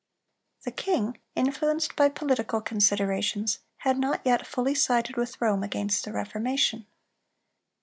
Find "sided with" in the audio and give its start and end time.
4.73-5.39